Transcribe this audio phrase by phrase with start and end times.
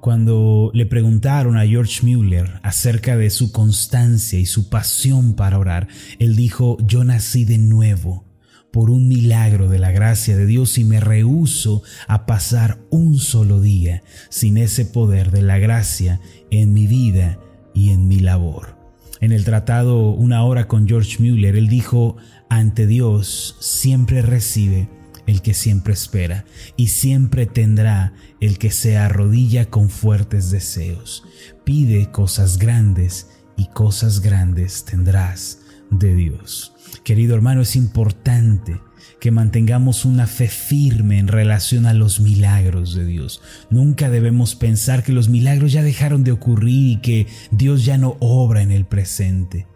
[0.00, 5.88] Cuando le preguntaron a George Mueller acerca de su constancia y su pasión para orar,
[6.20, 8.24] él dijo, yo nací de nuevo
[8.72, 13.60] por un milagro de la gracia de Dios y me rehúso a pasar un solo
[13.60, 17.40] día sin ese poder de la gracia en mi vida
[17.74, 18.76] y en mi labor.
[19.20, 22.16] En el tratado Una hora con George Mueller, él dijo,
[22.48, 24.88] ante Dios siempre recibe
[25.28, 26.44] el que siempre espera,
[26.76, 31.22] y siempre tendrá el que se arrodilla con fuertes deseos.
[31.64, 33.28] Pide cosas grandes,
[33.58, 35.60] y cosas grandes tendrás
[35.90, 36.72] de Dios.
[37.04, 38.80] Querido hermano, es importante
[39.20, 43.42] que mantengamos una fe firme en relación a los milagros de Dios.
[43.68, 48.16] Nunca debemos pensar que los milagros ya dejaron de ocurrir y que Dios ya no
[48.20, 49.66] obra en el presente.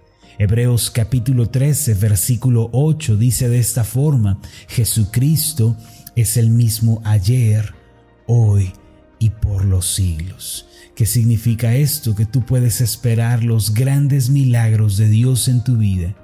[0.42, 5.76] Hebreos capítulo 13, versículo 8 dice de esta forma, Jesucristo
[6.16, 7.74] es el mismo ayer,
[8.26, 8.72] hoy
[9.20, 10.66] y por los siglos.
[10.96, 12.16] ¿Qué significa esto?
[12.16, 16.16] Que tú puedes esperar los grandes milagros de Dios en tu vida,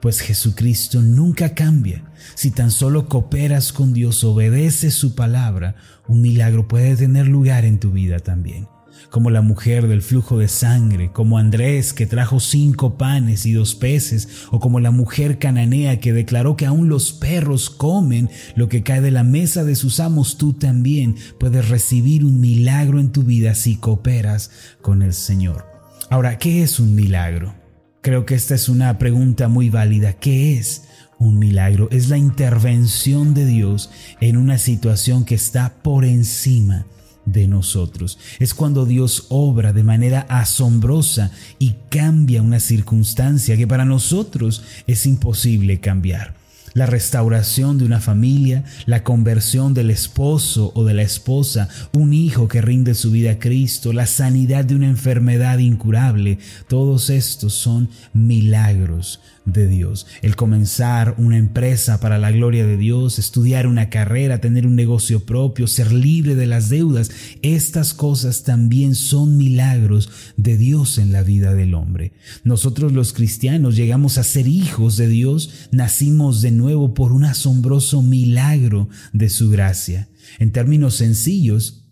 [0.00, 2.04] pues Jesucristo nunca cambia.
[2.36, 5.74] Si tan solo cooperas con Dios, obedeces su palabra,
[6.06, 8.68] un milagro puede tener lugar en tu vida también
[9.10, 13.74] como la mujer del flujo de sangre, como Andrés que trajo cinco panes y dos
[13.74, 18.82] peces, o como la mujer cananea que declaró que aún los perros comen lo que
[18.82, 23.22] cae de la mesa de sus amos, tú también puedes recibir un milagro en tu
[23.22, 24.50] vida si cooperas
[24.82, 25.66] con el Señor.
[26.10, 27.54] Ahora, ¿qué es un milagro?
[28.02, 30.12] Creo que esta es una pregunta muy válida.
[30.12, 30.82] ¿Qué es?
[31.18, 36.86] Un milagro es la intervención de Dios en una situación que está por encima
[37.26, 38.18] de nosotros.
[38.38, 45.06] Es cuando Dios obra de manera asombrosa y cambia una circunstancia que para nosotros es
[45.06, 46.43] imposible cambiar
[46.74, 52.48] la restauración de una familia, la conversión del esposo o de la esposa, un hijo
[52.48, 57.88] que rinde su vida a Cristo, la sanidad de una enfermedad incurable, todos estos son
[58.12, 60.06] milagros de Dios.
[60.22, 65.20] El comenzar una empresa para la gloria de Dios, estudiar una carrera, tener un negocio
[65.20, 67.10] propio, ser libre de las deudas,
[67.42, 72.12] estas cosas también son milagros de Dios en la vida del hombre.
[72.42, 76.63] Nosotros los cristianos llegamos a ser hijos de Dios, nacimos de nuevo
[76.94, 80.08] por un asombroso milagro de su gracia.
[80.38, 81.84] En términos sencillos,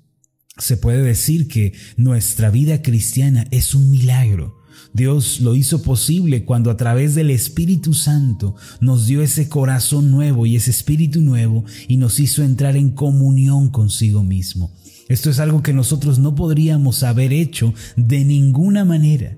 [0.59, 4.57] se puede decir que nuestra vida cristiana es un milagro.
[4.95, 10.45] Dios lo hizo posible cuando a través del Espíritu Santo nos dio ese corazón nuevo
[10.45, 14.75] y ese espíritu nuevo y nos hizo entrar en comunión consigo mismo.
[15.09, 19.37] Esto es algo que nosotros no podríamos haber hecho de ninguna manera.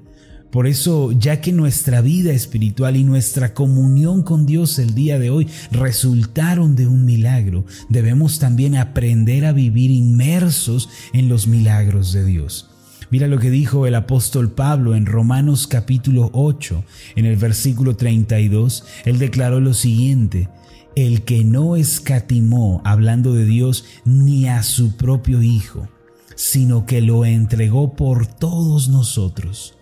[0.55, 5.29] Por eso, ya que nuestra vida espiritual y nuestra comunión con Dios el día de
[5.29, 12.25] hoy resultaron de un milagro, debemos también aprender a vivir inmersos en los milagros de
[12.25, 12.71] Dios.
[13.11, 16.85] Mira lo que dijo el apóstol Pablo en Romanos capítulo 8,
[17.17, 18.85] en el versículo 32.
[19.07, 20.49] Él declaró lo siguiente,
[20.95, 25.89] el que no escatimó, hablando de Dios, ni a su propio Hijo,
[26.37, 29.74] sino que lo entregó por todos nosotros,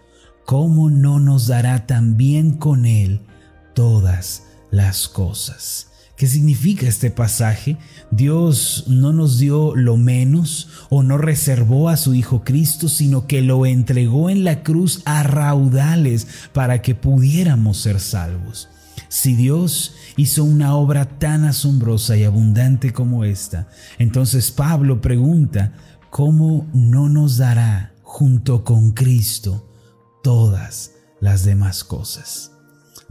[0.45, 3.21] ¿cómo no nos dará también con Él
[3.75, 5.89] todas las cosas?
[6.17, 7.79] ¿Qué significa este pasaje?
[8.13, 13.43] Dios no nos dio lo menos o no reservó a su Hijo Cristo, sino que
[13.43, 18.69] lo entregó en la cruz a raudales para que pudiéramos ser salvos.
[19.09, 25.73] Si Dios hizo una obra tan asombrosa y abundante como esta, entonces Pablo pregunta,
[26.11, 29.72] ¿cómo no nos dará junto con Cristo
[30.23, 32.53] todas las demás cosas?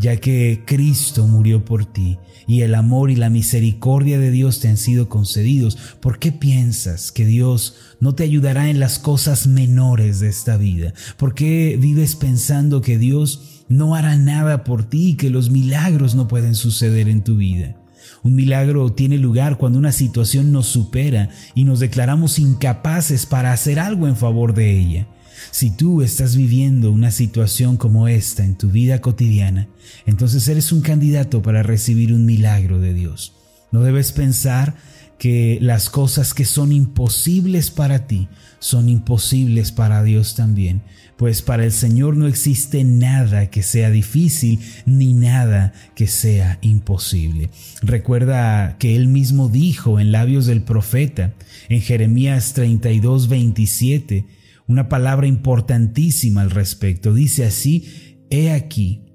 [0.01, 2.17] ya que Cristo murió por ti
[2.47, 7.11] y el amor y la misericordia de Dios te han sido concedidos, ¿por qué piensas
[7.11, 10.93] que Dios no te ayudará en las cosas menores de esta vida?
[11.17, 16.15] ¿Por qué vives pensando que Dios no hará nada por ti y que los milagros
[16.15, 17.77] no pueden suceder en tu vida?
[18.23, 23.79] Un milagro tiene lugar cuando una situación nos supera y nos declaramos incapaces para hacer
[23.79, 25.07] algo en favor de ella.
[25.49, 29.67] Si tú estás viviendo una situación como esta en tu vida cotidiana,
[30.05, 33.33] entonces eres un candidato para recibir un milagro de Dios.
[33.71, 34.75] No debes pensar
[35.17, 38.27] que las cosas que son imposibles para ti
[38.57, 40.81] son imposibles para Dios también,
[41.15, 47.51] pues para el Señor no existe nada que sea difícil ni nada que sea imposible.
[47.83, 51.33] Recuerda que Él mismo dijo en labios del profeta,
[51.69, 54.25] en Jeremías 32, 27,
[54.71, 57.13] una palabra importantísima al respecto.
[57.13, 59.05] Dice así, he aquí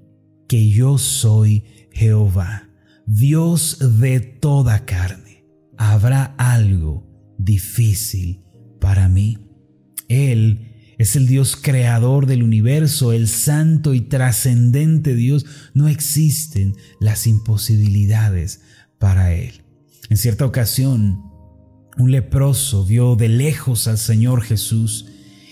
[0.47, 2.69] que yo soy Jehová,
[3.05, 5.45] Dios de toda carne.
[5.77, 7.05] ¿Habrá algo
[7.37, 8.43] difícil
[8.79, 9.39] para mí?
[10.07, 15.45] Él es el Dios creador del universo, el santo y trascendente Dios.
[15.73, 18.61] No existen las imposibilidades
[18.99, 19.63] para Él.
[20.09, 21.23] En cierta ocasión,
[21.97, 25.07] un leproso vio de lejos al Señor Jesús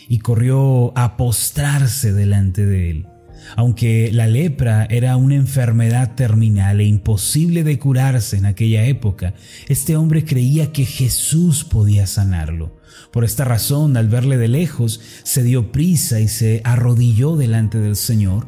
[0.07, 3.07] y corrió a postrarse delante de Él.
[3.55, 9.35] Aunque la lepra era una enfermedad terminal e imposible de curarse en aquella época,
[9.67, 12.75] este hombre creía que Jesús podía sanarlo.
[13.11, 17.95] Por esta razón, al verle de lejos, se dio prisa y se arrodilló delante del
[17.95, 18.47] Señor.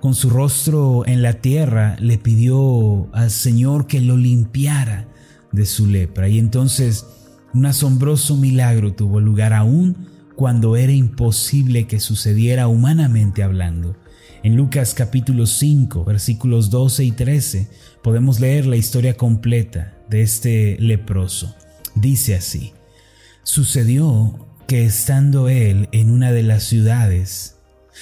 [0.00, 5.08] Con su rostro en la tierra le pidió al Señor que lo limpiara
[5.52, 6.28] de su lepra.
[6.28, 7.06] Y entonces
[7.52, 13.96] un asombroso milagro tuvo lugar aún cuando era imposible que sucediera humanamente hablando.
[14.42, 17.68] En Lucas capítulo 5, versículos 12 y 13,
[18.02, 21.56] podemos leer la historia completa de este leproso.
[21.94, 22.74] Dice así,
[23.42, 27.56] sucedió que estando él en una de las ciudades,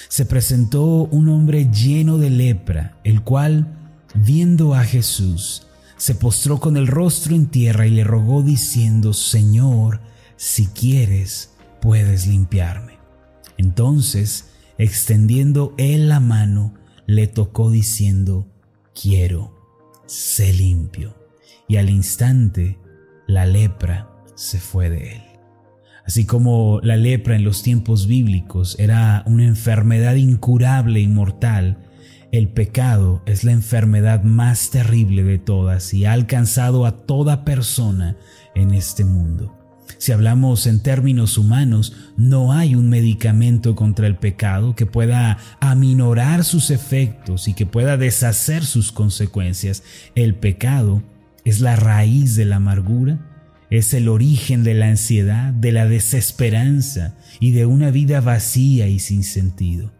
[0.09, 3.77] se presentó un hombre lleno de lepra, el cual,
[4.13, 10.01] viendo a Jesús, se postró con el rostro en tierra y le rogó diciendo, Señor,
[10.35, 11.54] si quieres,
[11.85, 12.97] puedes limpiarme.
[13.59, 14.49] Entonces
[14.79, 16.73] extendiendo él la mano,
[17.05, 18.47] le tocó diciendo,
[18.99, 19.53] quiero,
[20.07, 21.15] sé limpio.
[21.67, 22.79] Y al instante
[23.27, 25.21] la lepra se fue de él.
[26.07, 31.77] Así como la lepra en los tiempos bíblicos era una enfermedad incurable y mortal,
[32.31, 38.17] el pecado es la enfermedad más terrible de todas y ha alcanzado a toda persona
[38.55, 39.64] en este mundo.
[39.97, 46.43] Si hablamos en términos humanos, no hay un medicamento contra el pecado que pueda aminorar
[46.43, 49.83] sus efectos y que pueda deshacer sus consecuencias.
[50.15, 51.03] El pecado
[51.43, 53.19] es la raíz de la amargura,
[53.69, 58.99] es el origen de la ansiedad, de la desesperanza y de una vida vacía y
[58.99, 59.94] sin sentido.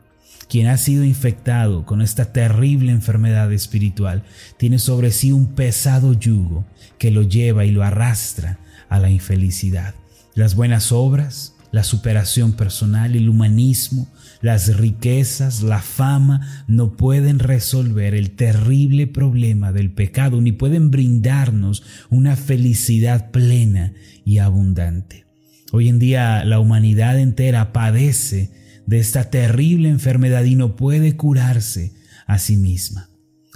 [0.49, 4.23] Quien ha sido infectado con esta terrible enfermedad espiritual
[4.57, 6.65] tiene sobre sí un pesado yugo
[6.97, 8.59] que lo lleva y lo arrastra
[8.89, 9.95] a la infelicidad.
[10.35, 14.07] Las buenas obras, la superación personal, el humanismo,
[14.41, 21.83] las riquezas, la fama no pueden resolver el terrible problema del pecado ni pueden brindarnos
[22.09, 23.93] una felicidad plena
[24.23, 25.25] y abundante.
[25.71, 28.51] Hoy en día la humanidad entera padece
[28.85, 31.93] de esta terrible enfermedad y no puede curarse
[32.27, 33.09] a sí misma.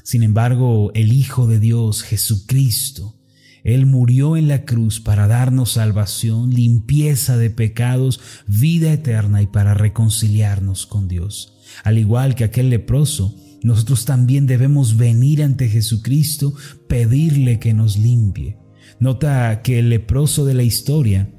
[0.04, 3.20] Sin embargo, el Hijo de Dios, Jesucristo,
[3.64, 9.74] él murió en la cruz para darnos salvación, limpieza de pecados, vida eterna y para
[9.74, 11.54] reconciliarnos con Dios.
[11.84, 16.54] Al igual que aquel leproso, nosotros también debemos venir ante Jesucristo,
[16.88, 18.58] pedirle que nos limpie.
[19.00, 21.30] Nota que el leproso de la historia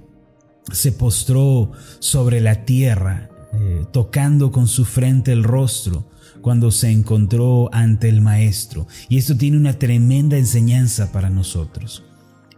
[0.70, 6.06] se postró sobre la tierra, eh, tocando con su frente el rostro,
[6.40, 8.86] cuando se encontró ante el Maestro.
[9.08, 12.04] Y esto tiene una tremenda enseñanza para nosotros.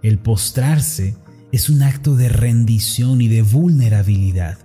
[0.03, 1.17] El postrarse
[1.53, 4.59] es un acto de rendición y de vulnerabilidad.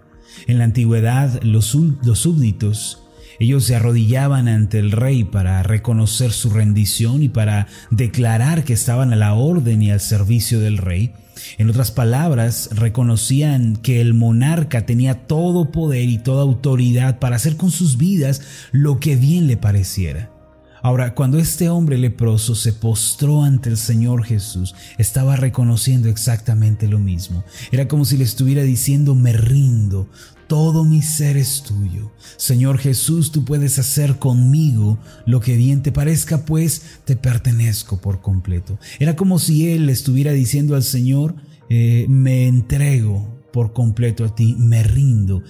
[0.47, 3.03] En la antigüedad los, súbditos
[3.39, 9.13] ellos se arrodillaban ante el rey para reconocer su rendición y para declarar que estaban
[9.13, 11.13] a la orden y al servicio del rey.
[11.57, 17.57] En otras palabras, reconocían que el monarca tenía todo poder y toda autoridad para hacer
[17.57, 20.36] con sus vidas lo que bien le pareciera.
[20.81, 26.99] Ahora, cuando este hombre leproso se postró ante el Señor Jesús, estaba reconociendo exactamente lo
[26.99, 27.43] mismo.
[27.71, 30.07] Era como si le estuviera diciendo, me rindo,
[30.47, 32.11] todo mi ser es tuyo.
[32.37, 38.21] Señor Jesús, tú puedes hacer conmigo lo que bien te parezca, pues te pertenezco por
[38.21, 38.79] completo.
[38.99, 41.35] Era como si él estuviera diciendo al Señor,
[41.69, 45.43] eh, me entrego por completo a ti, me rindo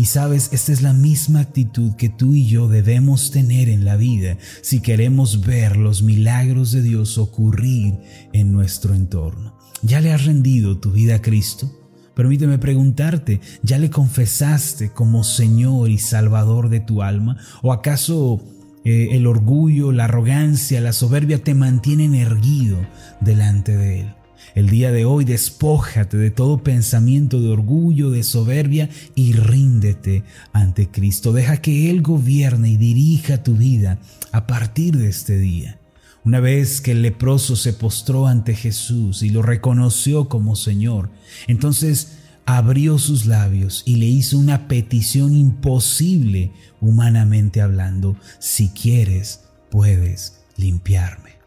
[0.00, 3.96] y sabes, esta es la misma actitud que tú y yo debemos tener en la
[3.96, 7.98] vida si queremos ver los milagros de Dios ocurrir
[8.32, 9.58] en nuestro entorno.
[9.82, 11.70] ¿Ya le has rendido tu vida a Cristo?
[12.14, 17.36] Permíteme preguntarte, ¿ya le confesaste como Señor y Salvador de tu alma?
[17.60, 18.42] ¿O acaso
[18.86, 22.78] eh, el orgullo, la arrogancia, la soberbia te mantienen erguido
[23.20, 24.14] delante de Él?
[24.54, 30.88] El día de hoy despójate de todo pensamiento de orgullo, de soberbia y ríndete ante
[30.88, 31.32] Cristo.
[31.32, 33.98] Deja que Él gobierne y dirija tu vida
[34.32, 35.78] a partir de este día.
[36.24, 41.10] Una vez que el leproso se postró ante Jesús y lo reconoció como Señor,
[41.46, 48.16] entonces abrió sus labios y le hizo una petición imposible humanamente hablando.
[48.38, 51.39] Si quieres, puedes limpiarme.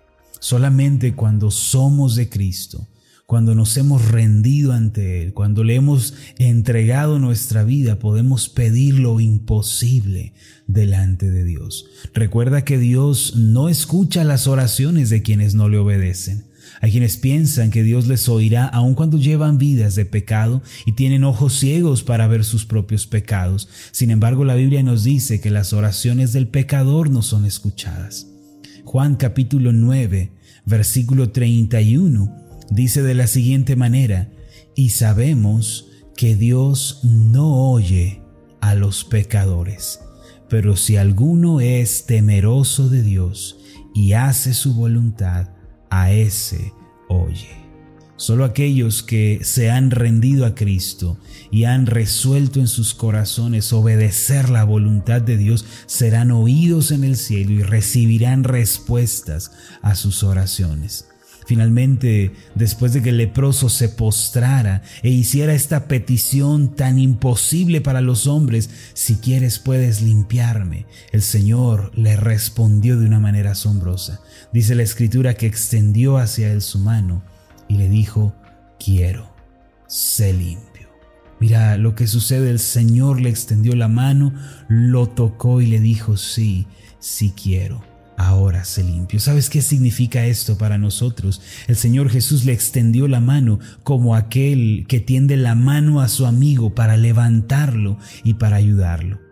[0.44, 2.90] Solamente cuando somos de Cristo,
[3.26, 9.22] cuando nos hemos rendido ante Él, cuando le hemos entregado nuestra vida, podemos pedir lo
[9.22, 10.34] imposible
[10.68, 11.86] delante de Dios.
[12.14, 16.44] Recuerda que Dios no escucha las oraciones de quienes no le obedecen.
[16.82, 21.24] Hay quienes piensan que Dios les oirá aun cuando llevan vidas de pecado y tienen
[21.24, 23.70] ojos ciegos para ver sus propios pecados.
[23.94, 28.33] Sin embargo, la Biblia nos dice que las oraciones del pecador no son escuchadas.
[28.86, 30.32] Juan capítulo 9,
[30.66, 34.30] versículo 31 dice de la siguiente manera,
[34.75, 38.22] y sabemos que Dios no oye
[38.62, 40.00] a los pecadores,
[40.50, 43.58] pero si alguno es temeroso de Dios
[43.94, 45.50] y hace su voluntad,
[45.90, 46.74] a ese
[47.10, 47.62] oye.
[48.15, 51.17] Solo aquellos que se han rendido a Cristo
[51.51, 57.17] y han resuelto en sus corazones obedecer la voluntad de Dios serán oídos en el
[57.17, 59.51] cielo y recibirán respuestas
[59.82, 61.08] a sus oraciones.
[61.46, 68.00] Finalmente, después de que el leproso se postrara e hiciera esta petición tan imposible para
[68.00, 74.22] los hombres, si quieres puedes limpiarme, el Señor le respondió de una manera asombrosa.
[74.53, 77.24] Dice la escritura que extendió hacia él su mano
[77.67, 78.36] y le dijo,
[78.79, 79.34] quiero,
[79.88, 80.89] sé limpio.
[81.39, 84.34] Mira lo que sucede, el Señor le extendió la mano,
[84.67, 86.67] lo tocó y le dijo, sí,
[87.00, 87.84] sí quiero
[88.17, 89.20] ahora se limpio.
[89.20, 91.41] ¿Sabes qué significa esto para nosotros?
[91.67, 96.25] El Señor Jesús le extendió la mano como aquel que tiende la mano a su
[96.25, 99.23] amigo para levantarlo y para ayudarlo.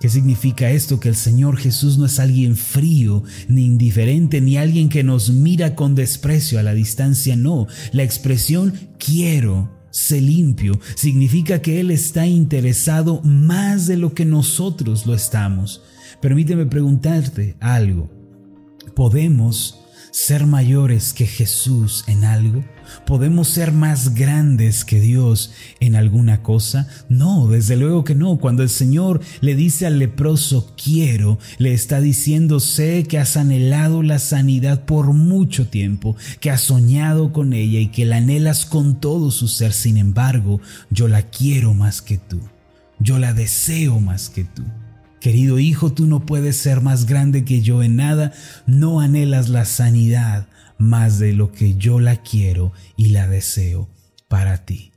[0.00, 0.98] ¿Qué significa esto?
[0.98, 5.76] Que el Señor Jesús no es alguien frío, ni indiferente, ni alguien que nos mira
[5.76, 7.66] con desprecio a la distancia, no.
[7.92, 15.04] La expresión quiero se limpio significa que Él está interesado más de lo que nosotros
[15.04, 15.82] lo estamos.
[16.22, 18.10] Permíteme preguntarte algo.
[18.94, 19.79] ¿Podemos
[20.10, 22.64] ser mayores que Jesús en algo?
[23.06, 26.88] ¿Podemos ser más grandes que Dios en alguna cosa?
[27.08, 28.38] No, desde luego que no.
[28.38, 34.02] Cuando el Señor le dice al leproso, quiero, le está diciendo, sé que has anhelado
[34.02, 39.00] la sanidad por mucho tiempo, que has soñado con ella y que la anhelas con
[39.00, 39.72] todo su ser.
[39.72, 42.40] Sin embargo, yo la quiero más que tú.
[42.98, 44.62] Yo la deseo más que tú.
[45.20, 48.32] Querido hijo, tú no puedes ser más grande que yo en nada,
[48.66, 50.48] no anhelas la sanidad
[50.78, 53.90] más de lo que yo la quiero y la deseo
[54.28, 54.92] para ti.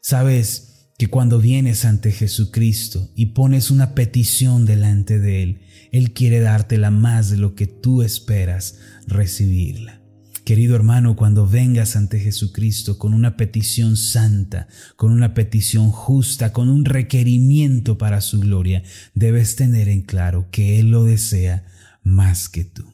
[0.00, 5.60] Sabes que cuando vienes ante Jesucristo y pones una petición delante de Él,
[5.92, 10.05] Él quiere dártela más de lo que tú esperas recibirla.
[10.46, 16.68] Querido hermano, cuando vengas ante Jesucristo con una petición santa, con una petición justa, con
[16.68, 21.64] un requerimiento para su gloria, debes tener en claro que Él lo desea
[22.04, 22.84] más que tú.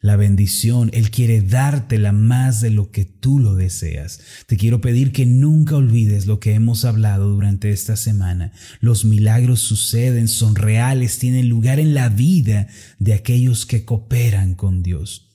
[0.00, 4.20] La bendición, Él quiere dártela más de lo que tú lo deseas.
[4.46, 8.52] Te quiero pedir que nunca olvides lo que hemos hablado durante esta semana.
[8.78, 12.68] Los milagros suceden, son reales, tienen lugar en la vida
[13.00, 15.29] de aquellos que cooperan con Dios.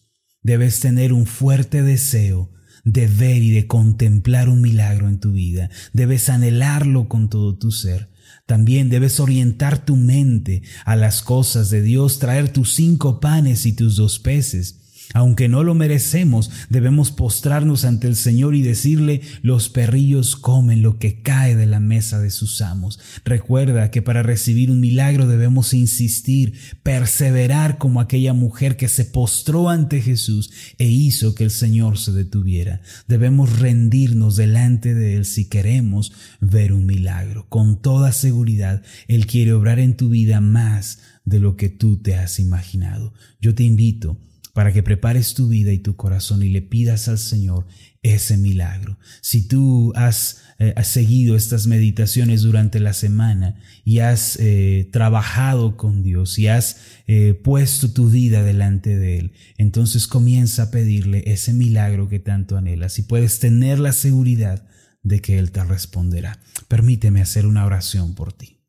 [0.46, 2.52] Debes tener un fuerte deseo
[2.84, 5.72] de ver y de contemplar un milagro en tu vida.
[5.92, 8.12] Debes anhelarlo con todo tu ser.
[8.46, 13.74] También debes orientar tu mente a las cosas de Dios, traer tus cinco panes y
[13.74, 14.85] tus dos peces
[15.16, 21.00] aunque no lo merecemos, debemos postrarnos ante el Señor y decirle, los perrillos comen lo
[21.00, 23.00] que cae de la mesa de sus amos.
[23.24, 29.70] Recuerda que para recibir un milagro debemos insistir, perseverar como aquella mujer que se postró
[29.70, 32.82] ante Jesús e hizo que el Señor se detuviera.
[33.08, 37.46] Debemos rendirnos delante de Él si queremos ver un milagro.
[37.48, 42.16] Con toda seguridad, Él quiere obrar en tu vida más de lo que tú te
[42.16, 43.14] has imaginado.
[43.40, 44.20] Yo te invito
[44.56, 47.68] para que prepares tu vida y tu corazón y le pidas al Señor
[48.04, 48.98] ese milagro.
[49.20, 56.04] Si tú has, eh, seguido estas meditaciones durante la semana y has eh, trabajado con
[56.04, 61.52] Dios y has eh, puesto tu vida delante de Él, entonces comienza a pedirle ese
[61.52, 64.66] milagro que tanto anhelas y puedes tener la seguridad
[65.04, 66.40] de que Él te responderá.
[66.70, 68.62] Permíteme hacer una oración por ti.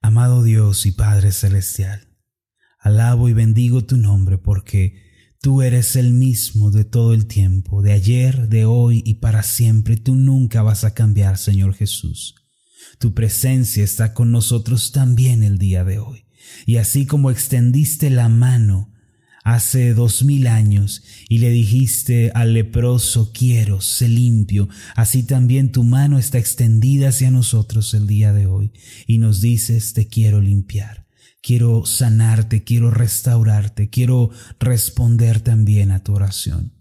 [0.00, 2.11] Amado Dios y Padre Celestial,
[2.82, 4.96] Alabo y bendigo tu nombre porque
[5.40, 9.96] tú eres el mismo de todo el tiempo, de ayer, de hoy y para siempre.
[9.96, 12.34] Tú nunca vas a cambiar, Señor Jesús.
[12.98, 16.24] Tu presencia está con nosotros también el día de hoy.
[16.66, 18.92] Y así como extendiste la mano
[19.44, 25.84] hace dos mil años y le dijiste al leproso, quiero, sé limpio, así también tu
[25.84, 28.72] mano está extendida hacia nosotros el día de hoy
[29.06, 31.02] y nos dices, te quiero limpiar
[31.42, 36.72] quiero sanarte, quiero restaurarte, quiero responder también a tu oración.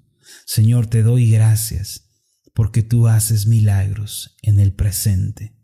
[0.46, 2.10] Señor, te doy gracias
[2.54, 5.58] porque tú haces milagros en el presente.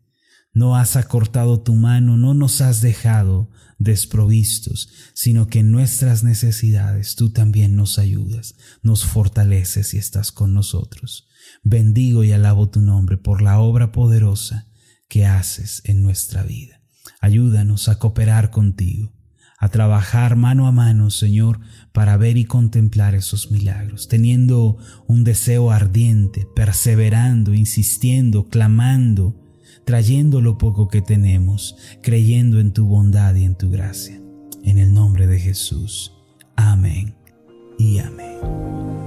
[0.54, 7.16] No has acortado tu mano, no nos has dejado desprovistos, sino que en nuestras necesidades
[7.16, 11.28] tú también nos ayudas, nos fortaleces y estás con nosotros.
[11.64, 14.68] Bendigo y alabo tu nombre por la obra poderosa
[15.08, 16.77] que haces en nuestra vida.
[17.20, 19.12] Ayúdanos a cooperar contigo,
[19.60, 21.60] a trabajar mano a mano, Señor,
[21.92, 29.36] para ver y contemplar esos milagros, teniendo un deseo ardiente, perseverando, insistiendo, clamando,
[29.86, 34.22] trayendo lo poco que tenemos, creyendo en tu bondad y en tu gracia.
[34.64, 36.12] En el nombre de Jesús.
[36.56, 37.16] Amén
[37.80, 39.07] y amén.